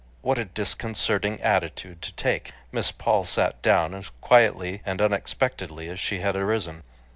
What 0.23 0.39
a 0.39 0.45
disconcerting 0.45 1.39
attitude 1.41 2.01
to 2.01 2.15
take! 2.15 2.53
Miss 2.71 2.91
Paul 2.91 3.23
sat 3.23 3.61
down 3.61 3.93
as 3.93 4.09
quietly 4.19 4.81
and 4.83 4.99
unexpectedly 4.99 5.89
as 5.89 5.99
she 5.99 6.21
had 6.21 6.35
arisen. 6.35 6.81